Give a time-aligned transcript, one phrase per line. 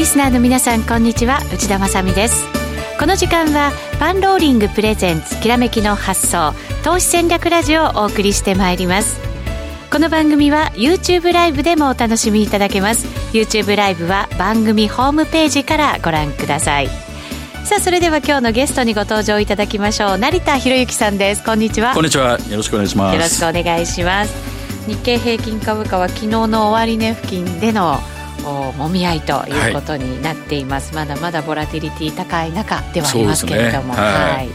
[0.00, 1.40] のリスナーの皆さんこんにちは。
[1.52, 2.46] 内田まさです。
[2.98, 9.20] この時間はパンローリングプレゼンツきらめきの発想投資戦略ラジオをお送りしてまいります。
[9.92, 13.06] この番組は YouTube ライブでもお楽しみいただけます。
[13.34, 16.88] YouTube ライブは番組ホームページからご覧ください。
[17.66, 20.18] さあそれでは今日のゲストにご登場いただきましょう。
[20.18, 21.44] 成田博之さんです。
[21.44, 21.92] こんにちは。
[21.92, 22.38] こんにちは。
[22.48, 23.14] よろしくお願いします。
[23.16, 24.34] よろしくお願いします。
[24.88, 28.00] 日経平均株価は昨日の終値付近での
[28.40, 34.48] もみ合いということになっています、はい、まだまだボラティリティ高い中ではありますけれども、ね、はい、はい、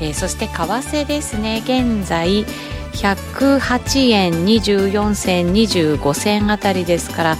[0.00, 1.62] えー、そして為替ですね。
[1.64, 2.44] 現在
[2.92, 7.36] 108円24銭25銭あたりですから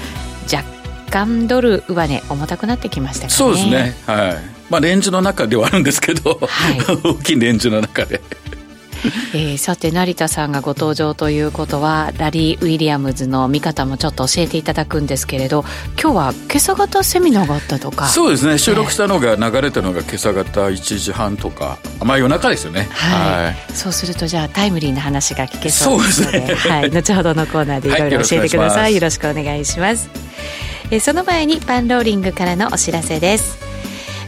[0.53, 0.65] 若
[1.11, 3.31] 干ドル上値重たくなってきましたかね。
[3.31, 3.97] そうですね。
[4.07, 4.37] はい。
[4.71, 8.21] まあレンジの中ではあるんですけど、はい、 大きいレンジの中で
[9.35, 15.65] えー、さて成田さんがご登場ということはラリー・ウィリアムズの見方もちょっと教えていただくんですけれど
[16.01, 18.07] 今日は今朝方セミナーがあったとか。
[18.09, 18.59] そうですね。
[18.59, 21.79] 収録したのが、流れたのが今朝方1時半とか。
[22.03, 30.09] まあ夜中ですよね、はい、はい、そうするとじゃあタイムリーな話が聞けそうですのでね、はい、後ほどのコーナーでいろいろ教えてください、よろしくお願いします。
[30.91, 33.66] えその前にパンローリングからのお知らせです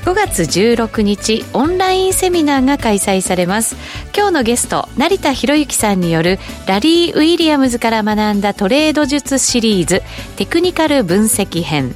[0.04, 3.77] 5月16日オンラインセミナーが開催されます。
[4.16, 10.02] 今日のゲスト成田博之さんによるラリー・ウィリアムズから学んだトレード術シリーズ
[10.36, 11.94] テクニカル分析編。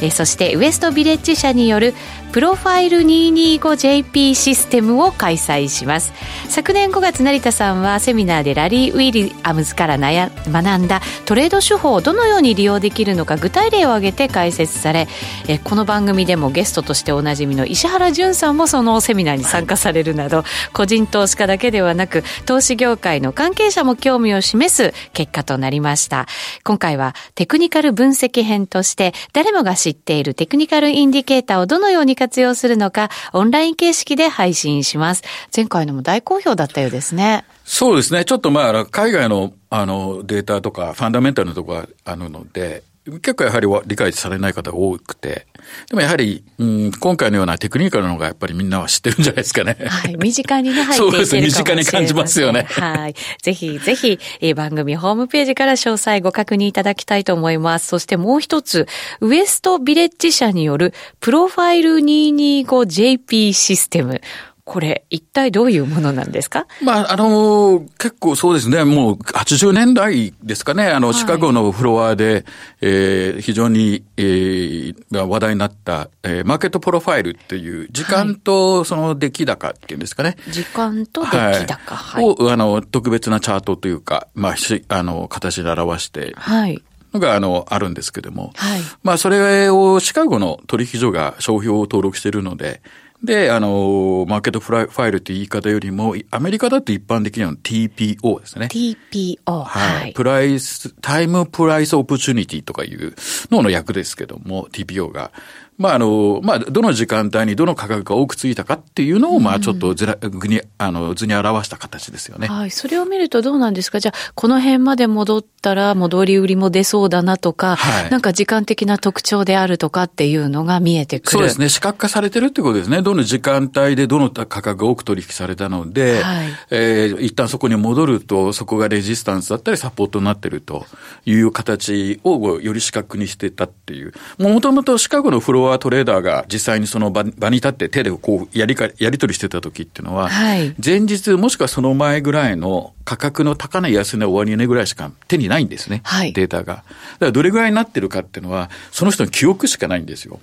[0.00, 1.94] えそしてウエストビレッジ社による
[2.32, 6.12] プロファイル 225JP システムを開催します。
[6.48, 15.08] 昨年5月成田さんはセミナーでラリー・ウィリアムズから学んだトレード手法をどのように利用できるのか具体例を挙げて解説され
[15.46, 26.26] えこの番組でもゲストとしておなじみの石原淳さんもそのセミナーに参加されるなど個人投資家だけではなく投資業界の関係者も興味を示す結果となりました。
[26.64, 35.22] 今回はテクニカル分析編として誰もが知っているテクニカルインディケーターをどのように活用するのか、オンライン形式で配信します。
[35.56, 37.44] 前回のも大好評だったようですね。
[37.64, 38.24] そうですね。
[38.24, 42.82] ちょっとまあ、海外のあのデータとか、ファンダメンタルのところがあるので、
[43.14, 45.46] 結構やはり理解されない方が多くて、
[45.88, 49.76] でもやはり、うん、今回のようなテクニカルの方がやっぱりみんなは知ってるんじゃないですかね。
[49.86, 50.16] はい。
[50.16, 51.42] 身近にね、入ってい そうですね。
[51.42, 52.66] 身近に感じますよね。
[52.70, 53.14] はい。
[53.42, 57.88] ぜひ、ぜひ、え番組ホームページから詳細ご確認いただきたいと思います。
[57.88, 58.86] そしてもう一つ、
[59.20, 64.20] ウエストビレッジ社によるプロファイル 225JP システム。
[64.68, 66.66] これ、一体どういうものなんですか？
[66.82, 72.44] まあ、あの、結構そうですね、もう80年代ですかね、あの、シカゴのフロアで、
[72.82, 80.36] えー、非常に、えー、話題になった、えー、マーケットプロファイルっていう、時間とその出来高っていうんですかね。
[80.38, 86.82] はい、時間と出来高、はい、を、あの、特別なチャートというか、まあ、しあの、形で表して、はい。
[87.14, 88.52] のが、あの、あるんですけども。
[88.54, 88.80] はい。
[89.02, 92.82] まあ、それをシカゴの取引所が商標を登録しているので、
[93.22, 98.66] で、あの、マーケットプロファイルっていう言い方よりも、アメリカだと一般的には TPO ですね。
[98.66, 99.64] TPO。
[99.64, 100.12] はい。
[100.12, 103.14] Price、Time Price Opportunity とかいう
[103.50, 105.32] のの略ですけども、TPO が。
[105.78, 112.48] まあ、あの、まあ、どの時間帯にどの価格が多くついたかっていうのを、まあ、ちょっとずら、ぐに、あの、図に表した形ですよね。
[112.48, 112.70] はい。
[112.72, 114.00] それを見るとどうなんですか？
[114.00, 121.30] じゃあ、この辺まで戻ったら、戻り売りも出そうだなとか、はい、なんか時間的な特徴であるとかっていうのが見えてくる。
[121.30, 121.68] そうですね。
[121.68, 123.00] 視覚化されてるってことですね。
[123.00, 130.86] どの時間帯でどの価格が多く取引されたので、はい、えー、一旦そこに戻ると、そこがレジスタンスだったりサポートになってると
[131.24, 134.12] いう形をより視覚にしてたっていう。
[134.38, 146.00] もともとシカゴのフロアトレーダーが実際にその場場に立って手でこうやりか、やり取りしてた時っていうのは、はい、前日もしくはその前ぐらいの価格の高値安値終値ぐらいしか手にないんですね。
[146.04, 146.74] はい、データが。
[146.74, 146.84] だか
[147.20, 150.40] らどれぐらいになってるかっていうのは、その人の記憶しかないんですよ。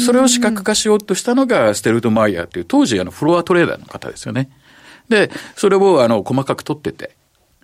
[0.00, 4.50] それを視覚化しようとしたのがステルト・マイヤーっていう当時あのフロアトレーダーの方ですよね。
[5.08, 7.16] で、それをあの細かく取ってて、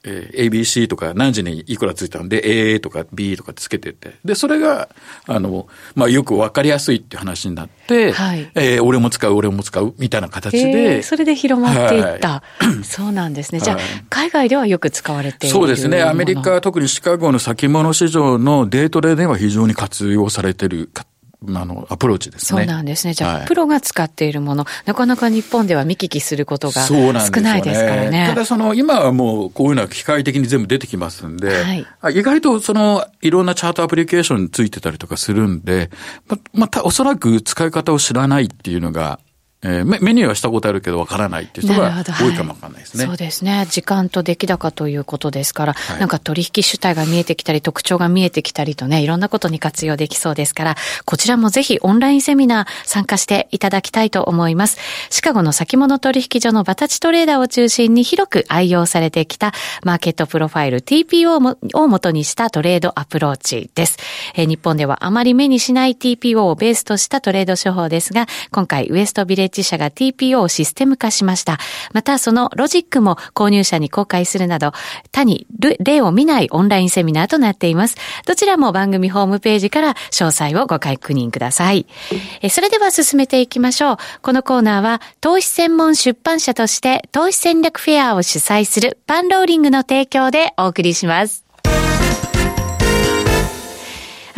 [0.05, 4.89] えー、ABC とか何時にいくらついたんで A とか B とかつけてて、で、それが、
[5.27, 10.97] あの、まあ、よくわかりやすいっていう話になって、はい、えー、俺も使う、俺も使う、みたいな形で。
[10.97, 12.29] えー、それで広まっていった。
[12.29, 12.43] は
[12.81, 13.61] い、 そうなんですね。
[13.61, 16.03] じゃあ、はい、海外ではよく使われているそうですね。
[16.03, 20.91] アメリカ、特にシカゴの先物市場のデートレでは非常に活用されてる
[21.47, 22.61] あの、アプローチですね。
[22.61, 23.15] そうなんですね。
[23.15, 28.11] じゃあ、はい、プロが使っているもの、なかなか日本では見聞きすることが少ないですからね。
[28.11, 31.63] ねただ、その、今はもう、こういうのは機械的に全部出てきますんで、
[32.01, 35.91] はい、意外と、その、いろんなチャートアプリケーションについてたりとかするんで、
[36.27, 39.21] ま、また、おそらく使い方を知らないっていうのが、
[39.63, 43.67] えー、目にはしたことあるけどわからないっていう人が多いかもわかんないですね、はい、そうですね。
[43.69, 54.79] 時間と出来高ということですから、はい、なんか取引主体が見えてきたり、特徴が見えてきたりとね、いろんなことに活用できそうですから、こちらもぜひオンラインセミナー参加していただきたいと思います。
[55.11, 59.53] シカゴの先物取引所のバタチトレーダーを中心に広く愛用されてきた
[59.83, 63.99] マーケットプロファイル TPO を元にしたトレードアプローチです。
[64.35, 71.59] えー、日本ではあまり目にしない TPO をベースとしたトレード手法ですが、今回ウエストビレッジ社が TPO をシステム化しました。
[71.93, 74.73] またそのロジックも購入者に公開するなど、
[75.13, 75.47] 他に
[75.81, 77.97] 例を見ないオンラインセミナーとなっています。
[78.27, 81.87] どちらも番組ホームページから詳細をご確認ください。
[82.41, 83.97] えそれでは進めていきましょう。
[84.23, 91.48] このコーナーは投資専門出版社として投資戦略フェアを主催するパンローリングの提供でお送りします。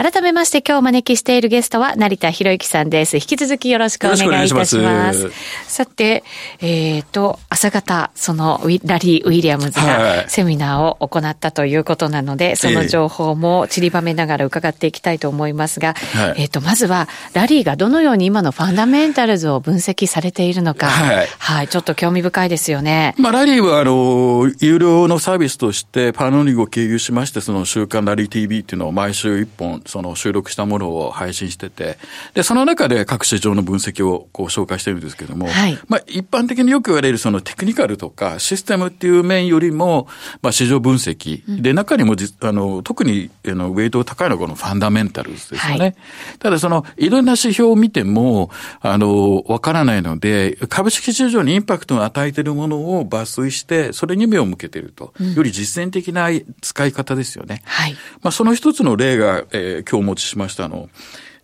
[0.00, 3.18] 改めまして今日お招きしているゲストは成田博之さんです。
[3.18, 4.78] 引き続きよろしくお願いいたします。
[4.78, 5.30] ます
[5.66, 6.24] さて、
[6.62, 23.14] えっ、ー、と、朝方、そのラリー・ウィリアムズがセミナーを行ったということなので、はい、その情報も散りばめながら伺っていきたいと思いますが、はい、えっ、と、まずは、ラリーがどのように今のファンダメンタルズを分析されているのか、はい、はい、ちょっと興味深いですよね。
[23.18, 31.98] まあ、ラリーは、あの、有料のサービスとして、パノニグを経由しまして、その週刊ラリー TV っていうのを毎週一本、その収録したものを配信してて、
[32.34, 40.08] で、その中で各市場の分析をこう紹介してるんですけども、はい、まあ一般的によく言われるそのテクニカルとかシステムっていう面よりも、
[40.42, 45.80] まあ市場分析、うん、で、中にもあの、特にあのウェイト高いのはこのファンダメンタルズですよね。
[45.80, 45.94] はい、
[46.38, 48.50] ただその、いろんな指標を見ても、
[48.80, 55.12] あの、わからないので、株式市場にインパクトを与えているものを抜粋して、それに目を向けていると。
[55.20, 56.28] うん、より実践的な
[56.60, 57.62] 使い方ですよね。
[57.64, 57.96] はい。
[58.22, 60.88] まあその一つの例が、えー、今日お持ちしましたの、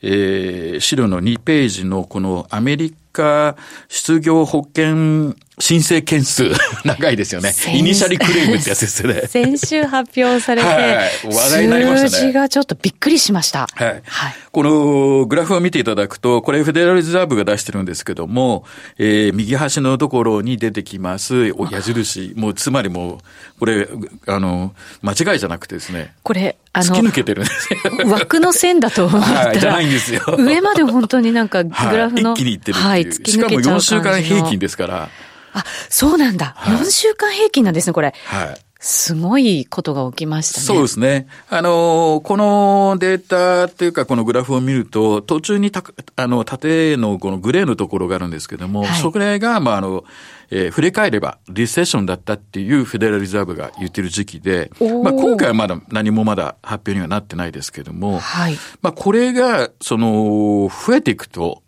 [0.03, 3.57] えー、資料の2ページのこのアメリカ
[3.89, 6.51] 失業保険申請件数、
[6.85, 7.55] 長いですよね。
[7.73, 9.23] イニシャリクレームってやつですよね。
[9.29, 12.11] 先週発表されて、はい、話題になりましたね。
[12.11, 13.67] 数字がちょっとびっくりしました。
[13.75, 14.03] はい。
[14.05, 18.65] はい、このグラフを見ていただくと、これフェデラルリザーブが出してるんですけども、
[18.99, 23.19] えー、右端のところに出てきます、矢印、もうつまりもう、
[23.59, 23.89] これ、
[24.27, 26.13] あの、間違いじゃなくてですね。
[26.23, 27.81] これ、あの、突き抜けてるんですよ。
[28.11, 30.21] 枠の線だと思ったら、はい、じゃないんですよ。
[30.39, 35.09] 上まで本当になんかグラフの、はい、一気にいってるはい、突き抜けちゃうしかも4週間平均ですから。
[35.57, 36.55] あ、そうなんだ。
[36.57, 38.15] はい、4週間平均なんですね、これ。
[38.25, 38.67] はい。
[38.79, 40.67] すごいことが起きましたね。
[40.67, 41.27] そうですね。
[41.49, 45.83] あの、このデータっていうか、このグラフを見ると、途中にた、
[46.15, 50.05] あの、縦のこのグレーのところがあるんですけども、はい、それが、まあ、あの、
[50.51, 54.71] えー、振り返れば、リセッションだったっていうフェデラルリザーブが言ってる時期で、
[55.03, 61.63] まあ、今回はまだ何もまだ発表にはなってないですけども、はい、まあ、これが、その、増えていくと、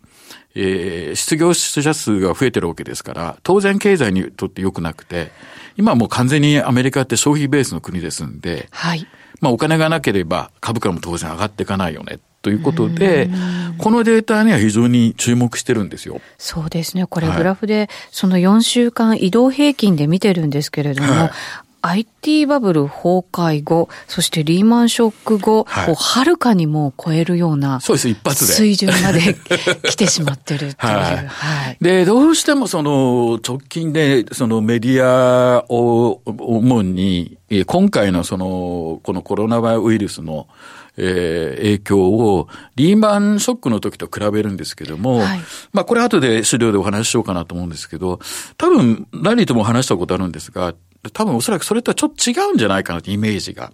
[0.61, 5.31] えー、失業者数が増えてるわけですから、当然経済にとって良くなくて、
[5.77, 9.07] 今もう完全にアメリカって消費ベースの国ですんで、はい。
[9.39, 12.19] まあお金がなければ株価も当然上がっていかないよね。
[12.41, 13.29] ということで、
[13.77, 16.21] このデータには非常に注目してるんですよ。
[16.37, 17.05] そうですね。
[17.05, 21.31] これグラフで、その4週間移動平均で見てるんですけれども、はい
[21.81, 28.53] IT バブル崩壊後、そしてリーマンショック後、はい、はるかにも超えるような、そうです、一発で。
[28.53, 29.35] 水準まで
[29.89, 30.93] 来てしまってるっていう。
[30.93, 31.27] はい。
[31.27, 40.47] はい、で、どうしてもその、直近で、そのメディアを主に、今回のその、このコロナウイルスの、
[41.01, 45.39] えー、影響をリーマンショックの時と比べるんですけども、はい、
[45.71, 48.19] まあこれ後で資料でお話ししようかなと思うんですけど、
[48.57, 50.73] 多分何とも話したことあるんですが、
[51.13, 53.71] 多分おそらくそれとはちょっと違うんじゃないかなってイメージが。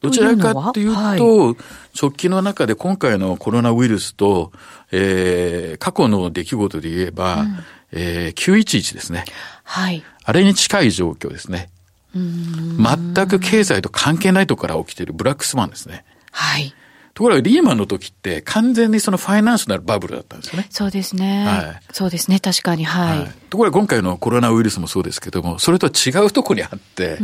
[0.00, 4.52] どちらかっていうと、はい、直近の中で今回のコロナウイルスと、
[4.92, 7.58] えー、過去の出来事で言えば、うん、
[7.92, 9.24] えー、911ですね。
[9.64, 10.04] はい。
[10.22, 11.70] あれに近い状況ですね。
[12.14, 16.04] 全く経済と関係ないところから起きているブラックスワンですね。
[16.30, 16.74] はい。
[17.18, 20.68] ところがリーマンの時って完全にそのファイナンシャルバブルだったんですよね。
[20.70, 21.46] そうですね。
[21.46, 21.82] はい。
[21.92, 22.38] そうですね。
[22.38, 22.84] 確かに。
[22.84, 23.18] はい。
[23.18, 27.18] はい、ところが今回のコロナウイルスもそうですけども、それとは違うところにあって、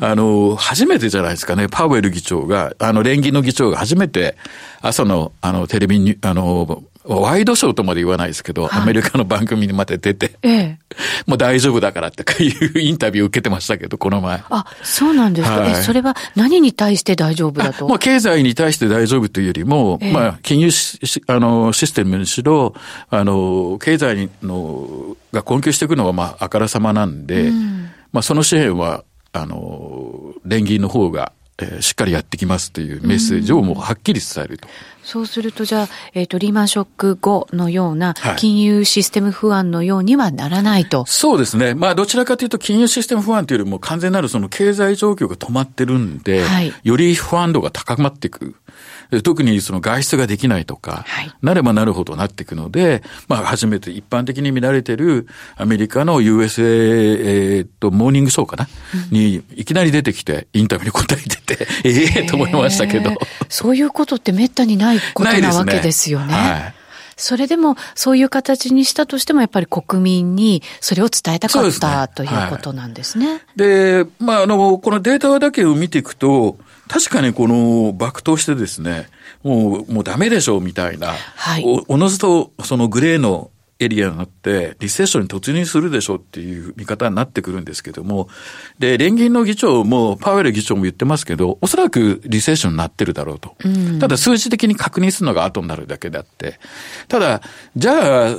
[0.00, 4.36] あの、初めてじゃないですかね、パウエル議長が、あの、連議の議長が初めて
[4.80, 10.78] 朝の、あの、テレビに、あの、ワイドショーとまで言わないですけど、はい、アメリカの番組にまで出て、ええ、
[11.26, 14.42] もう大丈夫だからっていうインタビュー受けてましたけど、この前。
[14.50, 15.60] あ、そうなんですか。
[15.60, 17.88] はい、え、それは何に対して大丈夫だと？
[17.88, 22.74] もう経済に対して大丈夫というよりも、え、まあ、金融しあのシステムにしろ、
[23.10, 31.32] あの、経済のが困窮していくのは、まあ、あからさまなんで、うん、まあ、その支援は、あの、連銀の方が、
[31.62, 34.68] えー、しっかりやってきますというメッセージをもうはっきり伝えると。
[35.02, 41.74] そうすると、じゃあ、えっ、ー、と、リーマンショック後のような、金融システム不安のようにはならないと、はい、そうですね。
[41.74, 48.54] まあ、どちらかというと、金融システム不安というよりも、完全なるその経済状況が止まってるんで、はい、より不安度が高まっていく。
[49.20, 55.26] 特にその外出ができないとか、はい、なればなるほどなっていくので、まあ初めて一般的に見られてる
[55.56, 58.68] アメリカの USA、えー、っと、モーニングショーかな、
[59.10, 61.90] うん、にいきなり出てきてインタビューに答えてて、え
[62.20, 63.12] えー、と思いましたけど。
[63.48, 66.32] そういうことってめったにないことなわけですよね。
[66.32, 66.74] はい。
[67.16, 73.42] それでも、そういう形にしたとしても、やっぱり国民にそれを伝えたかった、ね、ということなんですね。
[73.54, 76.56] で、まあ、あの、このデータだけを見ていくと、
[76.92, 79.08] 確かにこの爆投してですね、
[79.42, 88.28] もう、もうダメでしょうみたいな、はい、おおのずとそのグレーのエリアになって、リセッションに突入するでしょうっていう見方になってくるんですけども、
[88.78, 93.56] で、連銀の議長も、パウエル議長も言ってますけど、おそらくリセッションになってるだろうと。
[93.64, 96.60] うん、ただ数字的に確認するのが後になるだけであって、
[97.08, 97.40] ただ、
[97.74, 98.36] じゃあ、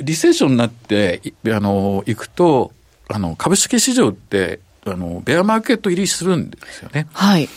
[0.00, 2.72] リセッションになって、あの、行くと、
[3.08, 7.06] あの、株式市場って、あの、ベアマーケット入りするんですよね。
[7.12, 7.48] はい。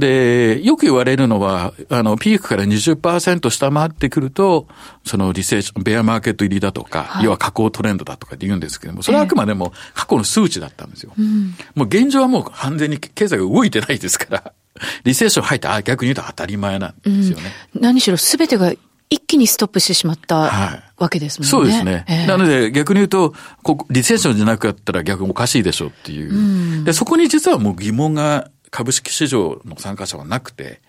[0.00, 4.66] で、よく言われるのは、あの、ピークから20%下回ってくると、
[5.04, 11.12] そのリセーション、ベアマーケット入りだとか、はい、要は下降トレンドだとかって言うんですけども、それはあくまでも過去の数値だったんですよ。
[11.16, 14.52] えーうん、もう現状はもう完全に経済が動いてないですから、
[15.04, 17.52] リセーション入ってあ逆に言うと当たり前なんですよね。
[17.76, 18.72] うん、何しろ全てが
[19.10, 21.50] 一気にストップしてしまったわけですもんね。
[21.50, 22.04] そうですね。
[22.08, 26.32] えー、なので逆に言うと、こリセーションじゃなかったら逆におかしいでしょっていう。
[26.32, 26.36] う
[26.80, 30.80] ん、で、そこに実はもう疑問が株式市場の参加者はなくて、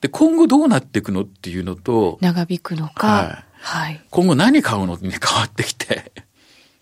[0.00, 3.50] で、今後どうなっていくのっていうのと、長引くのか、はい。
[3.62, 6.12] はい、今後何買うのに変わってきて、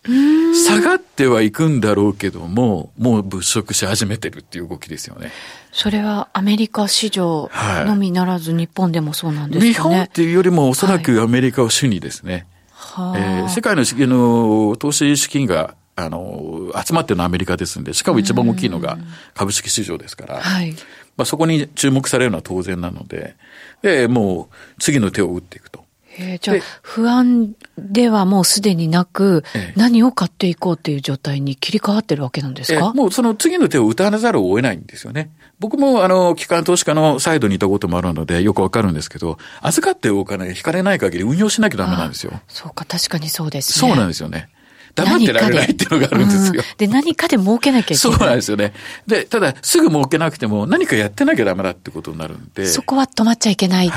[0.05, 5.33] 下がってはいくんだろうけども、もう物色し始めてるっていう動きですよね。
[5.73, 9.73] それはアメリカ市場のみならず日本でもそうなんですかね。
[9.73, 12.47] 日本っていうよりもおそらくアメリカを主にですね。
[12.71, 18.99] はい、えー、世界のの投資資金があの、集まってるのはアメリカですんで、しかも一番大きいのが
[19.35, 20.73] 株式市場ですから、はい、
[21.17, 23.35] まあそこに注目されるのは当然なので、
[23.83, 25.85] で、もう次の手を打っていくと。
[26.21, 29.45] えじゃあ、不安ではもうすでになく、
[29.77, 35.31] 何を買っていこうっていう状態に切り替わってるわけなんですか、もうその次の手を打たざるを得ないんですよね。
[35.61, 42.41] 僕もあの、機関投資家のサイドにいたこともあるのでよくわかるんですけど、預かってお金引かれない限り運用しなきゃダメなんですよ。
[42.49, 43.89] そうか、確かにそうですね。
[43.89, 44.49] そうなんですよね。
[44.95, 46.63] 黙ってられないっていうのがあるんですよ。
[46.77, 48.19] で、何かで儲けなきゃいけない。
[48.19, 48.73] そうなんですよね。
[49.07, 52.67] で、ただ、すぐ儲けなくても何かやってなきゃダメだってことになるんで。
[52.67, 53.91] そこは止まっちゃいけない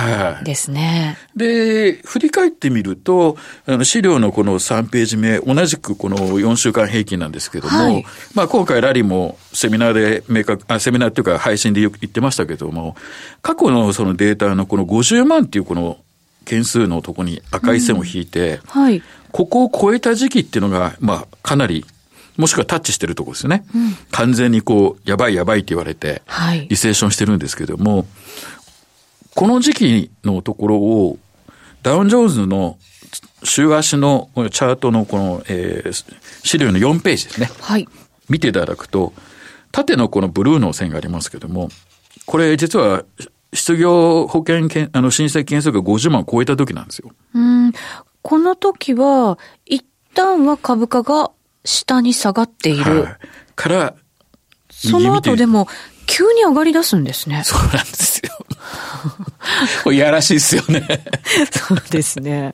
[0.43, 1.17] ですね。
[1.17, 12.95] はい、で、振り返ってみると、あの、資料のこの3ページ目、同じくこの4週間平均なんですけども、はい、まあ今回ラリーもセミナーで明確、あ、セミナーっていうか配信でよく言ってましたけども、
[13.41, 15.97] 過去のそのデータのこの50万っていうこの
[16.51, 19.01] 件数のとこに赤い線を引いて、うん、はい。
[19.31, 21.85] ここを超えた時期っていうのが、まあ、かなり、
[22.35, 23.63] もしくはタッチしてるとこですよね。
[23.73, 26.21] うん、完全にこう、やばいやばいって言われて、
[26.67, 28.05] リセーションしてるんですけども、
[29.33, 31.17] この時期のところを、
[31.83, 32.77] ダウンジョーンズの
[33.43, 36.05] 週足のチャートのこの、えー、
[36.43, 37.49] 資料の4ページですね。
[37.61, 37.87] はい。
[38.29, 39.13] 見ていただくと、
[39.71, 41.69] 縦のこのブルーの線がありますけども、
[42.25, 43.05] これ実は
[43.53, 47.11] 失業保険件、あの申請件数が50万を超えた時なんですよ。
[47.33, 47.73] うん。
[48.21, 51.31] この時は、一旦は株価が
[51.65, 53.03] 下に下がっている。
[53.03, 53.17] はい、
[53.55, 53.95] から、
[54.69, 55.67] その後でも、
[56.05, 57.43] 急に上がり出すんですね。
[57.45, 58.21] そうなんです
[59.85, 59.91] よ。
[59.91, 60.85] いやらしいですよね。
[61.51, 62.53] そうですね。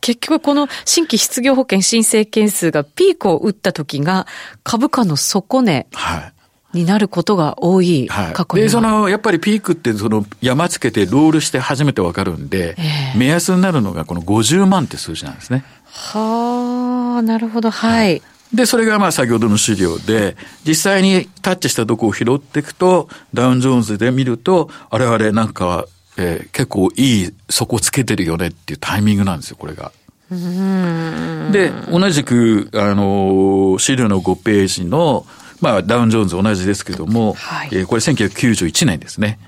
[0.00, 4.26] 結局この新規失業保険申請件数がピークを打った時が
[4.62, 5.86] 株価の底値。
[5.92, 6.32] はい。
[6.74, 15.64] になることが多い、はい、過去にで、その、やっぱりピークって、その、山つけてロールして初めてわかるんで、えー、目安になるのがこの50万って数字なんですね。
[15.84, 18.22] はあ、なるほど、はい。
[18.52, 29.92] で、それがまあ先ほどの資料で、実際にタッチしたとこを拾っていくと、ダウンジョーンズで見ると、あれあれなんか、えー、結構いい底つけてるよねっていうタイミングなんですよ、これが。
[30.30, 35.26] で、同じく、あの、資料の5ページの、
[35.60, 39.38] まあ、ダウン・ジョーンズ同じですけども、はい、えー、これ1991年ですね。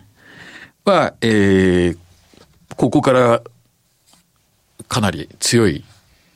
[0.85, 1.99] は、えー、
[2.77, 3.43] ここから
[4.89, 5.85] かなり強い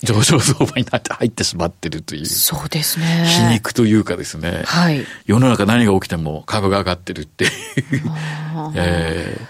[0.05, 2.27] 上昇相場になって入ってしまってるという。
[2.27, 3.25] そうですね。
[3.27, 4.63] 皮肉というかですね。
[4.65, 5.05] はい。
[5.27, 7.51] 世の中何が起きても株が上がってるっていう。
[8.77, 9.47] えー、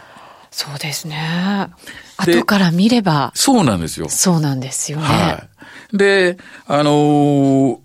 [0.50, 1.68] そうですね。
[2.16, 3.32] 後から見れば。
[3.34, 4.08] そうなんですよ。
[4.08, 5.04] そうなんですよね。
[5.04, 5.44] は
[5.92, 5.96] い。
[5.96, 7.78] で、あのー、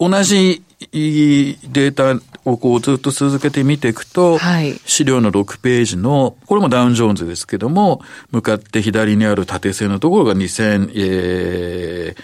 [0.00, 0.62] 同じ
[0.92, 12.14] データをこうずっと続けて見ていくと、はい、資料の6ページの、これもダウンジョーンズですけども、向かって左にある縦線のところが2001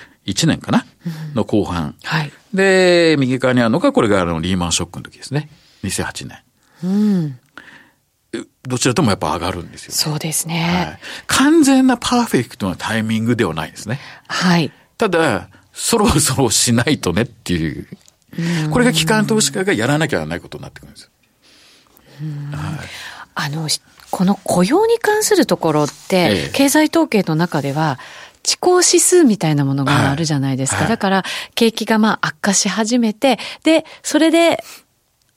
[0.46, 1.94] 年かな、うん、の後半。
[2.02, 5.48] はい、で、右側にあるのが、これがあのリーマンショックの時ですね。
[5.84, 6.38] 2008年。
[6.82, 7.38] うん
[8.62, 11.00] どちらともやっぱ上がるんですよ、ね、そうですね、はい。
[11.26, 13.98] 完全なパーフェクトなタイミングではないですね。
[14.28, 14.70] はい。
[14.98, 17.88] ただ、そろそろしないとねっていう
[18.70, 21.10] これが機関投資家がやらなきゃならないことになってくるんです。
[22.52, 22.88] はい、
[23.34, 23.68] あの、
[24.10, 27.98] この雇用に関するところって、ええ、経済統計の中では、
[28.42, 30.76] 地高指数みたいなものがあるじゃないですか。
[30.76, 30.84] はい。
[30.84, 34.62] はい、だから、景気がまあ悪化し始めて、で、それで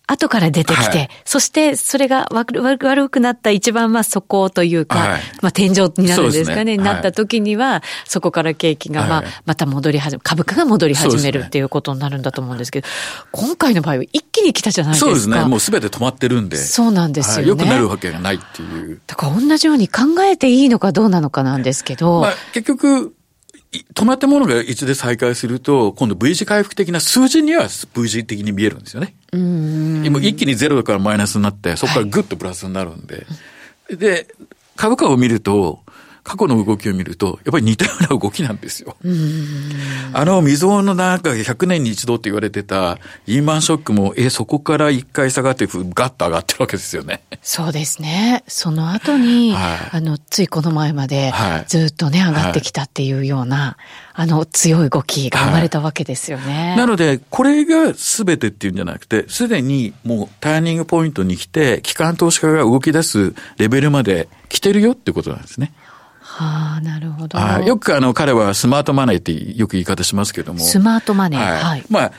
[0.05, 12.87] 後から出てきて、はい、そしてそれが悪悪くなった一番まあ底というか、はい、まあ天井になるんですかね、ねなった時には、そこから景気がまあまた戻り始め、株価が戻り始めるっていうことになるんだと思うんですけど、
[13.31, 15.05] 今回の場合は一気に来たじゃないですか。
[15.05, 15.45] そうですね。
[15.45, 16.57] もうすべて止まってるんで。
[16.57, 17.49] そうなんですよね。
[17.49, 18.99] よくなるわけがないっていう。
[19.07, 22.21] だから同じように考えていいのかどうなのかなんですけど。
[22.21, 23.15] まあ結局、
[23.93, 29.15] 止まったものがいつで再開すると、今度 V 字回復的な数字には V 字的に見えるんですよね。
[29.33, 33.15] 今一気にゼロからマイナスになって、そこからぐっとプラスになるんで。
[33.15, 33.21] は
[33.91, 34.27] い、で、
[34.75, 35.82] 株価を見ると、
[36.23, 38.95] 過去の動きを見ると、やっぱり似たような動きなんですよ。
[40.13, 47.23] あの、未曾有の中で100年に一度って言われてたリーマンショックも、え、そこから一回下がって、ガッと上がってるわけですよね。
[47.41, 48.43] そうですね。
[48.47, 51.33] その後に、はい、あの、ついこの前まで、
[51.67, 56.69] ずっとね、上がってきたっていうような、はいあの強い動きが生まれたわけですよね。
[56.69, 65.73] はい、なので、これが全てっていうんじゃなくて、すでにもうターニングポイントに来て、機関投資家が動き出すレベルまで来てるよってことなんですね。
[66.35, 67.37] はあ、なるほど。
[67.37, 67.67] はい。
[67.67, 70.59] よくあの、彼はスマートマネーってよく言い方しますけども。
[70.59, 71.39] スマートマネー。
[71.39, 71.61] はい。
[71.61, 72.11] はい、まあ、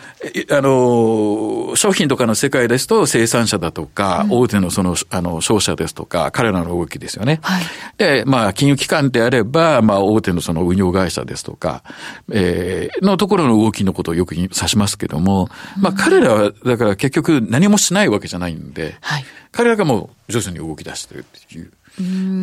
[0.51, 7.41] あの、商品とかの世界ですと生産者だとか、うん、大手のその、あの、商社ですとか、彼らの動きですよね。
[7.43, 7.65] はい。
[7.99, 11.83] で、まあ、金融機関であれば、まあ、大手のその運用会社ですとか、
[12.31, 19.25] えー、のところの動きのことをよく指しますけども、うん、まあ、彼らは、だから結局何もしないわけじゃないんで、はい。
[19.51, 21.73] 彼らがもう徐々に動き出してるっていう。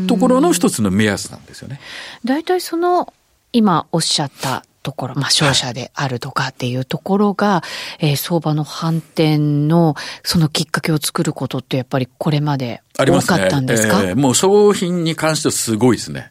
[0.08, 1.80] ところの一つの目安なんですよね。
[2.24, 3.14] 大体その
[3.54, 7.64] 今おっしゃったところ、まあ、商社であるとかっていうところが、は
[8.00, 16.31] い、えー、相場の反転のそのきっかけを作ることってやっぱりこれまで多かったんですか、ねえー、もう商品に関してはすごいですね。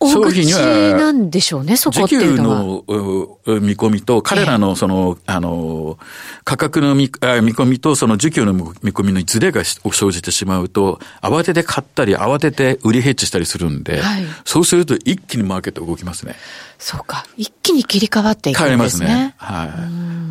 [0.00, 2.62] 大口なんでしょうね、そこっていうのは。
[2.62, 5.98] の見込みと、彼らのその、あの、
[6.44, 16.36] 価格の見込みと、その需給の見込みのズレが生じてしまうと、慌てて買ったり、慌てて売りヘッジしたりするんで、はい、そうすると一気にマーケット動きますね。
[16.78, 17.24] そうか。
[17.36, 19.06] 一気に切り替わっていくんですね。
[19.06, 19.34] 変わりますね。
[19.38, 19.64] は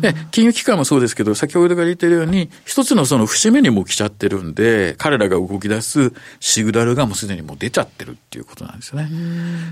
[0.02, 9.08] で、金融機関もそうですけど、先ほどから言ってるように、一つのその節目にも来ちゃってるんで、彼らが動き出すシグナルがもうすでにもう出ちゃってるっていうことなんですよね。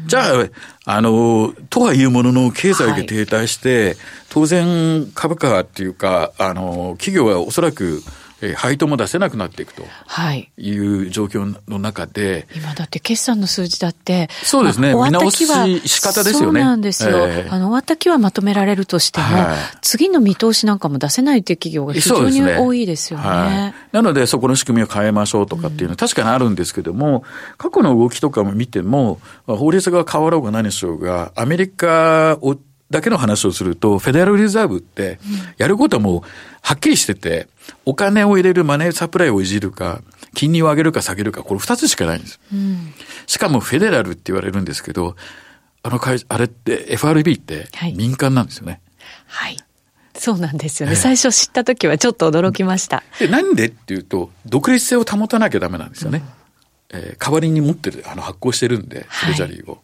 [0.07, 3.97] じゃあ、あの、とはいうものの、経済が停滞して、はい、
[4.31, 8.03] 当然株価っていうか、あの、企業はおそらく、
[8.43, 9.85] え配当も出せなくなっていくと。
[10.35, 10.51] い。
[10.79, 16.61] う状況の中で、はい、今だって決算の数字だって、そうですね、まあ、見直し仕方ですよね。
[16.61, 17.27] そうなんですよ。
[17.29, 23.25] えー、あの、終わった期はまとめられるとしても、はい、次の見通しなんかも出せないという企業が非常に多いですよね。
[23.25, 27.25] ねはい、なので、そこの仕組みを変えましょうとかっていうのは確かにあるんですけども、
[27.59, 32.57] 過去の動きとかも見ても、法律が変わろうが何しようが、アメリカを
[32.93, 35.19] だけの話をすると、フェデラルリザーブって、
[35.59, 36.23] やることはもう、
[36.63, 37.49] はっきりしてて、
[37.85, 40.03] お金を入れるマネーサプライをいじるか、
[40.35, 42.39] 金利を上げるか下げるか、これ二つしかないんです。
[42.53, 42.95] うん、
[43.27, 45.17] しかもフェデラルって言われるんですけど、
[45.83, 48.81] あの会、あれって FRB って民間なんですよね。
[49.27, 49.65] はい、はい
[50.15, 50.95] そうなんですよね。
[50.95, 53.03] 最初知った時はちょっと驚きました。
[53.19, 56.19] で、なんでっていうと、独立性を保たなきゃダメなんですよね。
[56.19, 56.25] うん、
[56.93, 59.79] えー、代わりに持ってる、あの、発行してるんで、トレジャリーを。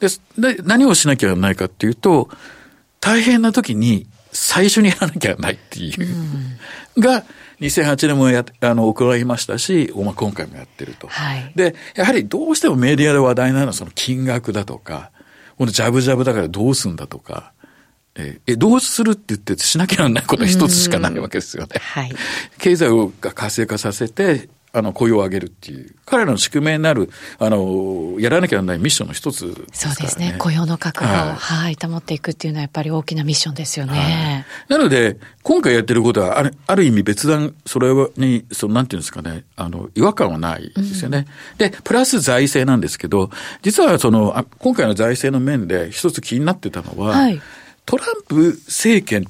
[0.00, 2.28] でで、何をしなきゃならないかっていうと、
[3.00, 6.16] 大変な時に最初にやらなきゃならないっていう、
[6.96, 7.24] うん、が、
[7.60, 11.06] 2008年もや、あの、行いましたし、まあ、今回もやってると。
[11.06, 15.10] はい、で、やはりどうしてもメディアで話題なのはその金額だとか、
[15.58, 17.52] このジャブジャブだからどうすんだとか、
[18.14, 21.80] ええ、どうするって言ってしなきゃならないことは一つしかないわけですよね。
[21.80, 22.12] はい、
[22.58, 30.34] 経済を活性化させて、あの、雇用を上げるっていう、彼らの宿命になる、あの、やらなきゃならないミッションの一つ、ね、そうですね。
[30.38, 34.46] 雇用の確保を、はい、はい、保っていくっていうのはやっぱり大きなミッションですよね。
[34.68, 41.26] はい、なので、今回やってることは、あるある意味別段、それに、その、なんていうんですかね、あの、違和感はないですよね。
[41.52, 43.30] うん、で、プラス財政なんですけど、
[43.60, 47.42] 実はその、今回の財政の面で一つ気になってたのは、はい、
[47.84, 49.26] トランプ政権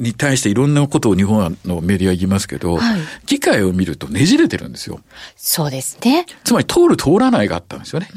[0.00, 4.98] に対していろんなことを日本のメディア言いますけど、はい、議会を見るとねじれてるんですよ。
[5.36, 6.24] そうですね。
[6.42, 8.08] つまり通る通らないがあったんですよね。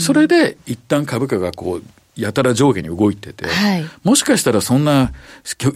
[0.00, 5.12] それで一旦株価がこう、やたら上下に動いてて、はい、もしかしたらそんな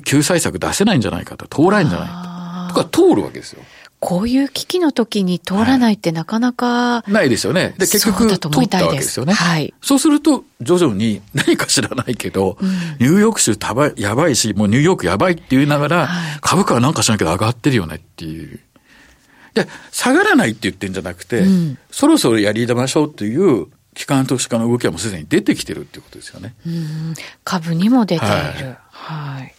[0.05, 3.63] 救済策出せないんじゃないかと、通らないんじゃないかとか通るわけですよ。
[4.01, 7.75] こういう危機の時に通らないってなかなか、ないですよね。
[7.79, 8.49] で、結局、通った
[8.85, 9.33] わけですよね。
[9.33, 9.75] はい。
[9.83, 12.69] そうすると、徐々に何か知らないけど、うん、
[13.01, 18.61] ニューヨーク州たばやばいし、もうニューヨークやばいって言いながら、はい、株価はなんかしなきゃ上がってるよねっていう。
[19.55, 26.55] で、下がらないって言ってんじゃなくて、うん、そろそろやりましょうっていう、機関投資家の動きはもうすでに出てきてるっていうことですよね。
[27.43, 28.35] 株にも出ている。
[28.35, 28.79] はい。
[28.91, 29.58] はい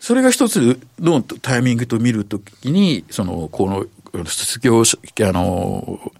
[0.00, 3.86] それが一つのタイミングと見るときに、その、この、
[4.24, 6.12] 失業、あの、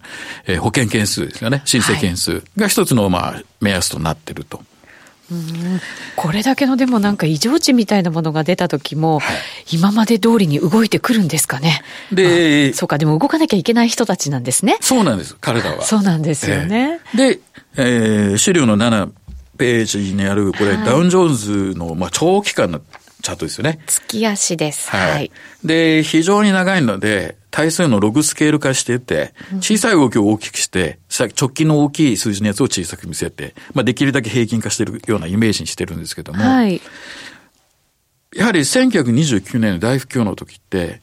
[0.45, 1.61] えー、保険件数ですよね。
[1.65, 4.57] 申請件数が一つの、まあ、目安となってると。
[5.31, 5.79] うん
[6.15, 11.81] これだけのでもなんか異常値みたいなものが出た時も、はい、今まで通りに動いてくるんですかね。
[12.11, 14.77] で、そうか、でも動かなきゃいけない人たちなんですね。
[14.81, 15.83] そうなんです、彼らは。
[15.83, 16.99] そうなんですよね。
[17.13, 17.39] えー、で、
[17.77, 19.11] えー、資料の7
[19.57, 21.35] ページにある、これ、はい、ダウン・ジョーン
[21.73, 22.81] ズの、まあ、長期間の
[23.21, 23.79] チャートですよね。
[23.85, 24.89] 月足です。
[24.89, 25.11] はい。
[25.11, 25.31] はい、
[25.63, 36.81] で、非常に長いので、対数のログスケール化してて、小さい動きを大きくして、直近の大きい数字のやつを小さく見せて、まあ、できるだけ平均化してるようなイメージにしてるんですけども、はい、
[38.35, 41.01] やはり1929年の大不況の時って、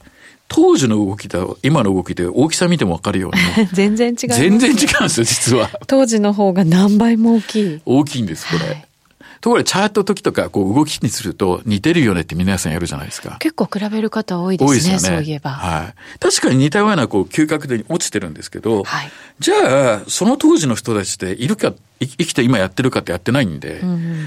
[0.49, 3.67] 当時の動きと今の動きで大きさ見てもわかるように。
[3.75, 5.71] 全然違う、全然違うんですよ、実は。
[5.89, 7.81] 当時の方が何倍も大きい。
[7.85, 8.67] 大きいんです、これ。
[8.67, 8.87] はい
[9.41, 13.37] ところでチャート時とかこう動きにすると似てるよねって皆さんやるじゃないですか。
[13.39, 14.71] 結構比べる方多いですね。
[14.71, 15.19] 多いですよね。
[15.19, 15.51] そういえば。
[15.51, 15.95] はい。
[16.19, 24.27] 確かに似たようなこう嗅覚で落ちてるんですけど、はい、じゃあその当時の人たちっているか、生きて今やってるかってやってないんで、うん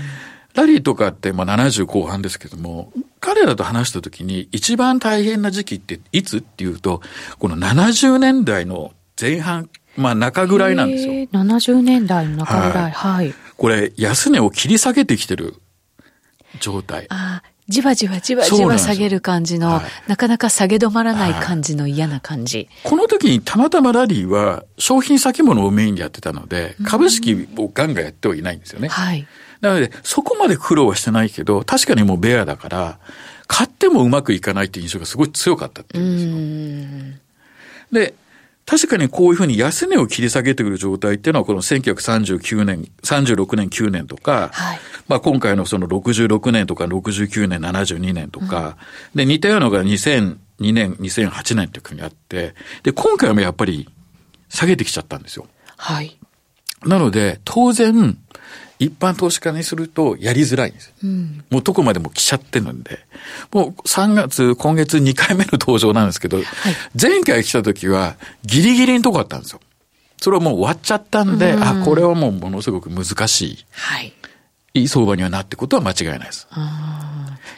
[0.56, 7.02] ラリーとかってまあ70後半ですけども、彼らと話した時に一番大変な時期っていつっていうと、
[7.38, 11.14] この70年代の前半、まあ中ぐらいなんですよ。
[11.14, 12.92] 70年代の中ぐらい。
[12.92, 13.26] はい。
[13.28, 15.54] はい、これ、安値を切り下げてきてる
[16.62, 17.08] 状態。
[17.10, 22.70] ああ、じわじわじわじわ下げる感じの、なはい、なかなか下げ止まらない感じの嫌な感じ。
[22.86, 28.88] この時にたまたまラリーは商品先物をメインでやってたので、株式をガンガンやってはいないんですよね。
[28.88, 29.28] はい。
[29.60, 32.98] なので、そこまで苦労はしてないけど、確かにもうベアだから、
[33.48, 37.12] 買ってもうまくいかないっていう印象がすごい強かったっていうん
[37.92, 38.04] ですよ。
[38.06, 38.14] で、
[38.70, 48.78] 確かにこういうふうに安値を切り下げてくる状態っていうのは、この1939年、36年、9年とか、はい、まあ今回のその66年とか69年、72年とか、
[49.16, 52.54] うん、で、似たようなのが2002年、2008年というふうにあって、
[52.84, 53.90] で、今回もやっぱり
[54.50, 55.48] 下げてきちゃったんですよ。
[55.76, 56.20] はい。
[56.86, 58.20] なので、当然、
[58.80, 60.94] 一般投資家にするとやりづらいんです。
[61.04, 63.00] うん、もうどこまでも来ちゃってるんで。
[63.52, 66.46] もう3月、今月2回目の登場なんですけど、はい、
[67.00, 69.60] 前回来た時はギリギリのとこあったんですよ。
[70.22, 73.66] それはもう終わっちゃったんで、うん、あ、これはもうものすごく難しい。
[73.72, 74.14] はい。
[74.74, 76.48] いい相場にはなってことは間違いないです。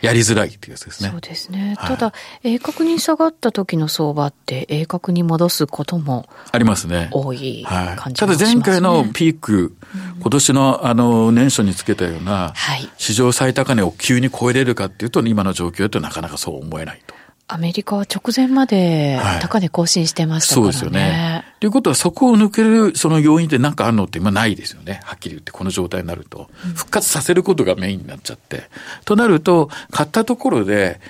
[0.02, 1.10] やりづらいっていうやつですね。
[1.10, 1.76] そうですね。
[1.78, 7.10] はい、ただ、鋭角に下がった時の相場って、鋭角に戻すこともありますね。
[7.12, 12.54] 多い感じがします、ね、ただ前回のピーク、うん、今年のあの年初につけたような、
[12.98, 17.14] 市場最高値を急に超えれるかっていうと、今の状況だとなかなかそう思えないと。
[17.54, 20.68] アメリカは直前まで高値更新してましたからね。
[20.68, 21.46] はい、そうですよね。
[21.60, 25.02] ということは、そこを抜けるその要因って何かあるのって今ないですよね。
[25.04, 26.50] はっきり言って、この状態になると。
[26.76, 28.64] 復活させることがメインになっちゃって。
[29.04, 31.02] となると、買ったところで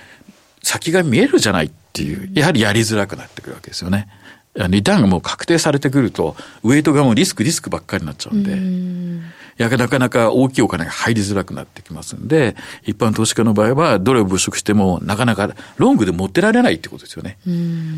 [0.64, 4.08] 先が見えるじゃないっていう、やはりやりづらくなってくるわけですよね。
[4.68, 8.52] リターンがもう確定されてくると、ウェイトがもうリスクリスクばっかりになっちゃうんで。
[8.52, 9.22] うん
[9.56, 17.38] やなかなか大きいお金が入りづらくなってきますんで、一般投資家の場合は、どれを物色しても、なかなかロングで持ってられないってことですよね。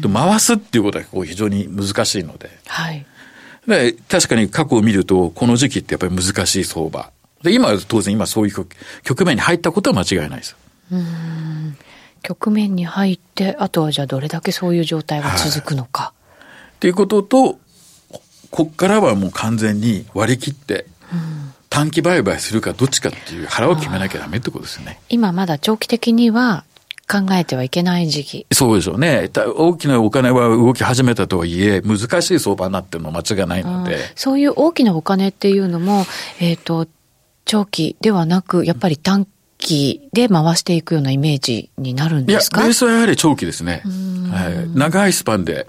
[0.02, 2.50] と回すっていうことはこう非常に難しいので。
[2.66, 3.06] はい。
[3.66, 7.10] で確かに過去を見ると、この時期ってやっぱり難しい相場。
[7.42, 8.66] で、今は当然今そういう
[9.02, 10.56] 局面に入ったことは間違いないです。
[10.92, 11.76] うん
[12.22, 16.14] 局面に入って、あとはじゃあどれだけそういう状態が続くのか。
[16.76, 17.58] っていうことと、
[18.50, 20.86] こっからはもう完全に割り切って、
[21.70, 25.00] 短期売買するかどっちかっていう腹を決めなきゃダメってことですよね。
[25.08, 26.64] 今まだ長期的には
[27.10, 28.46] 考えてはいけない時期。
[28.52, 29.28] そうでしょうね。
[29.56, 33.98] 大きなお金は動き始めたとはいえ、難しい相場になってるの間違いないので。
[34.14, 36.06] そういう大きなお金っていうのも、
[36.38, 36.86] えっ、ー、と、
[37.44, 39.26] 長期ではなく、やっぱり短
[39.58, 42.60] 期で回していくようなイメージになるんですか？
[42.60, 43.82] いや、ベースはやはり長期ですね。
[44.32, 45.66] はい、長いスパンで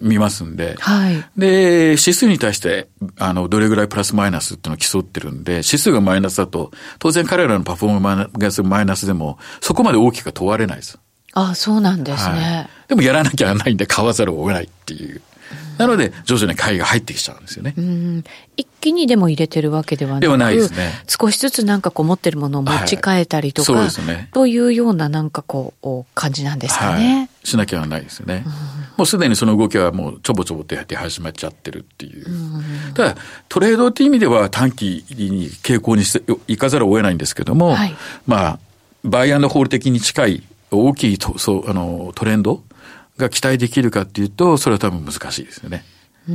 [0.00, 10.98] 見ますんで、はい、で、指数に対して、あの、どれぐらいプラスマイナスっていうのを競ってるんで、指数がマイナスだと、当然彼らのパフォーマンスマイナスでも、そこまで大きく問われないです。
[11.34, 12.88] ああそうなんですね、はい。
[12.88, 15.20] でもやらなきゃないんで買わざるを得ないっていう。
[15.78, 17.74] なので、徐々に買いが入ってきちゃうんですよね。
[18.56, 20.90] 一気にでも入れてるわけではなくではないですね。
[21.06, 24.28] 少しずつなんかこう持ってるものを持ち替えたりとか、はい、そうですね。
[24.32, 27.18] というようななんかこう、感じなんですかね。
[27.18, 28.44] はい、しなきゃないですよね。
[28.98, 32.26] もうすでにその動きはもうちょぼちょぼって出始まっちゃってるっていう。
[32.94, 33.16] ただ、
[33.48, 37.94] トレードっていう意味では短期に傾向にしていかざるを得ないんですけども、はい、
[38.26, 38.58] まあ、
[39.04, 42.64] バイアンドホール的に近い大きいとそうあのトレンド
[43.18, 45.84] が期待できるかっていうと、それは多分難しいですよね。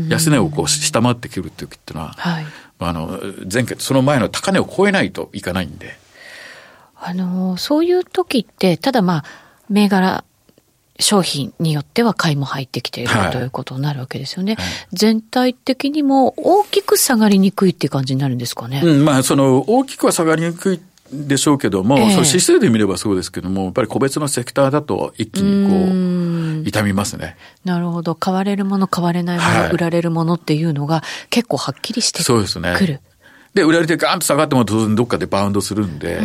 [0.07, 2.45] 安値をこう下回ってくる時っていうのは、はい、
[2.79, 3.19] あの
[3.51, 5.97] 前回その前の高値を超えないといかないんで。
[6.95, 9.23] あのそういう時ってただまあ
[9.69, 10.23] 銘柄
[10.99, 18.81] 商品によっては買いも入ってきている、はい、ということになるわけですよね、はい、全体的にも大きく下がりにくいっていう感じになるんですかね。
[18.83, 27.37] うん、まあその大きくは下がりにくいでしょうけども、えー、その指数で見ればそうですけども、やっぱり個別のセクターだと一気にこう、痛みますね。
[27.65, 28.15] なるほど。
[28.15, 32.23] 買われるもの、買われないもの、はい、売られるものっていうのが結構はっきりしてくる。
[32.25, 32.99] そうですね。
[33.53, 36.19] で、売られてガーンと下がっても当然どっかでバウンドするんで、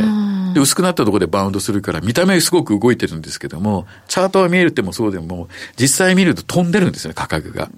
[0.54, 7.68] で、薄くなったところでバウンドするから、見た目すごく動いてるんですけども、チャートは見えるってもそうでも、実際見ると飛んでるんですよね、価格が。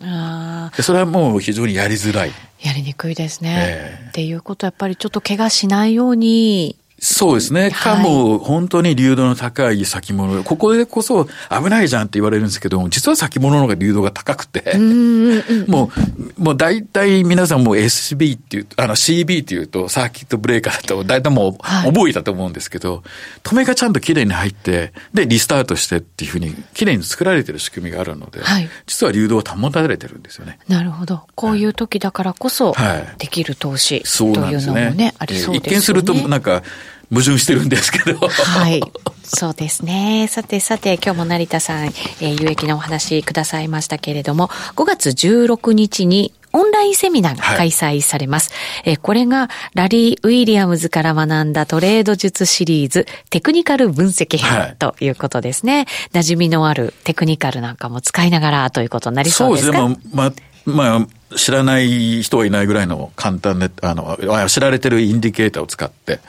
[0.77, 2.33] でそれはもう非常にやりづらい。
[2.63, 3.57] やりにくいですね。
[3.59, 7.71] えー、っていうことはやっぱりちょっと怪我しないようにそうですね。
[7.71, 10.45] かも、本当に流動の高い先物。
[10.45, 14.77] ここでこそ危ないじゃんって言われるんですけど実は先物の方が流動が高くて、
[15.67, 15.91] も
[16.39, 23.03] う、もう大体皆さんも SB っていう、あの CB っていうとサーキットブレーカーだと大体もう覚えたと思うんですけど、はい、
[23.45, 30.59] 止めがちゃんと綺麗に入って、で、リスタートしてっていうふうに綺麗に作られてる仕組みがあるので、はい、実は流動を保たれてるんですよね。
[30.69, 31.23] なるほど。
[31.35, 32.75] こういう時だからこそ、
[33.17, 35.71] できる投資というのもね、ねありそうですね。
[35.71, 36.63] 一見するとなんか、
[37.11, 38.19] 矛盾してるんですけど。
[38.29, 38.81] はい。
[39.25, 40.27] そうですね。
[40.29, 48.51] さてさて、今日も成田さん、えー、有益なお話くださいましたけれども、5月16日にオンラインセミナーが開催されます。
[48.85, 55.87] はい、えこれがラリー・ウィリアムズから学んだトレード術シリーズテクニカル分析編ということですね。
[56.13, 59.79] はい、馴染みのあるテクニカルなんかも使いながらということになりそうですか？
[59.79, 60.07] そうですね。
[60.13, 60.33] まあ、
[60.67, 66.21] まあ知らない人はいないぐらいの簡単で、あの、知られてるインディケーターを使って、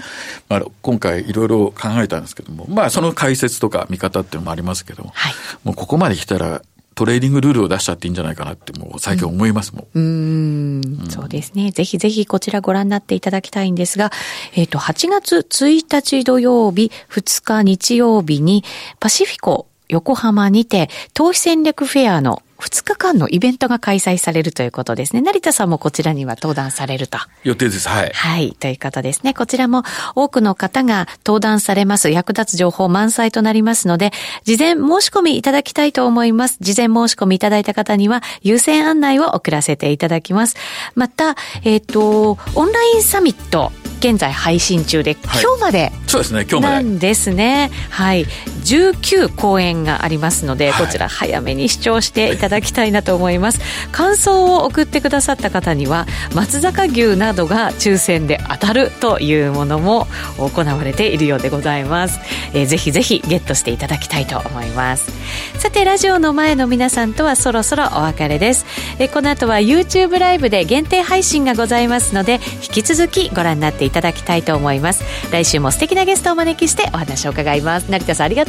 [0.50, 5.34] まあ、今回いろいろ考えたんですけども、まあ、その解説とか見方っていうのもありますけども、はい、
[5.64, 6.62] もうここまで来たら、
[6.94, 9.88] トレーディングルールを出しちゃっていいんじゃないかなってもう最近思いますもん。
[9.94, 11.72] うん、うんそうですね。
[11.72, 14.12] ぜひぜひこちらご覧になっていただきたいんですが、
[14.54, 18.66] えっ、ー、と、8月1日土曜日、2日日曜日に
[19.00, 25.22] パシフィコ横浜にて投資戦略フェアの2日間のイベントが開催されるということですね。
[25.22, 27.18] 成田さんもこちらには登壇されると。
[27.44, 27.90] 予定です。
[27.90, 28.12] はい。
[28.14, 28.54] はい。
[28.54, 29.34] ということですね。
[29.34, 29.84] こちらも
[30.16, 32.10] 多くの方が登壇されます。
[32.10, 34.12] 役立つ情報満載となりますので、
[34.44, 36.58] 事前申し込みいただきたいと思います。
[36.62, 40.56] 事前申し込みいただいた方には優先案内を送らせていただきます。
[40.96, 43.72] また、えっ、ー、と、オンラインサミット、
[44.02, 48.26] 現在配信中で、はい、今日までそうですね今日までなんですねはい
[48.64, 53.60] 19公演がありますので、はい、こちら早めに視聴していただきたいなと思います。
[53.92, 62.20] 感想を送ってくださった方には松坂牛などが抽選で当たるというものも行われているようでございます、
[62.54, 65.12] えー、ぜひぜひゲットしていただきたいと思います。
[65.60, 68.66] さてラジオの前の皆さんとはそろそろお別れです、
[69.00, 75.04] えー、この後は YouTube ライブで限定配信がございますので引き続きご覧になっていただきたいと思います。
[75.32, 77.90] 来週も素敵なゲストをお招きしてお話を伺います。
[77.90, 78.46] 成田さんありが